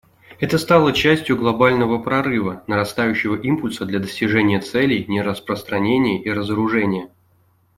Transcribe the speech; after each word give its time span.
Это 0.39 0.57
стало 0.57 0.93
частью 0.93 1.37
глобального 1.37 1.99
прорыва: 1.99 2.63
нарастающего 2.65 3.35
импульса 3.35 3.85
для 3.85 3.99
достижения 3.99 4.59
целей 4.59 5.05
нераспространения 5.07 6.19
и 6.23 6.29
разоружения. 6.31 7.11